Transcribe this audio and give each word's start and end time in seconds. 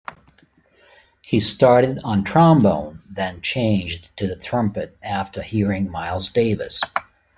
He 1.21 1.39
started 1.39 1.99
on 2.03 2.23
trombone, 2.23 3.03
then 3.07 3.41
changed 3.43 4.09
to 4.17 4.25
the 4.25 4.35
trumpet 4.35 4.97
after 5.03 5.43
hearing 5.43 5.91
Miles 5.91 6.29
Davis. 6.29 6.81